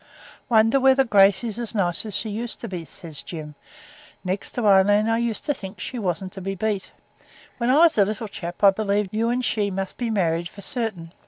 'Wonder 0.49 0.79
whether 0.79 1.03
Gracey's 1.03 1.59
as 1.59 1.75
nice 1.75 2.07
as 2.07 2.15
she 2.15 2.29
used 2.31 2.59
to 2.61 2.67
be,' 2.67 2.85
says 2.85 3.21
Jim. 3.21 3.53
'Next 4.25 4.53
to 4.53 4.65
Aileen 4.65 5.07
I 5.07 5.19
used 5.19 5.45
to 5.45 5.53
think 5.53 5.79
she 5.79 5.99
wasn't 5.99 6.33
to 6.33 6.41
be 6.41 6.55
beat. 6.55 6.89
When 7.59 7.69
I 7.69 7.77
was 7.77 7.99
a 7.99 8.05
little 8.05 8.27
chap 8.27 8.63
I 8.63 8.71
believed 8.71 9.13
you 9.13 9.29
and 9.29 9.45
she 9.45 9.69
must 9.69 9.97
be 9.97 10.09
married 10.09 10.49
for 10.49 10.61
certain. 10.63 11.11